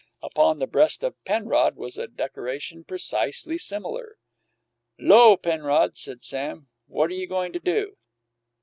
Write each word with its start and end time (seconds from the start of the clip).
Upon 0.23 0.57
the 0.57 0.65
breast 0.65 1.03
of 1.03 1.23
Penrod 1.25 1.75
was 1.75 1.95
a 1.95 2.07
decoration 2.07 2.83
precisely 2.83 3.59
similar. 3.59 4.17
"'Lo, 4.97 5.37
Penrod," 5.37 5.95
said 5.95 6.23
Sam. 6.23 6.69
"What 6.87 7.11
you 7.11 7.27
goin' 7.27 7.53
to 7.53 7.59
do?" 7.59 7.97